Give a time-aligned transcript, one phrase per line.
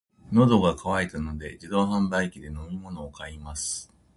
[0.33, 3.93] 喉が渇いたので、自動販売機で飲み物を買います。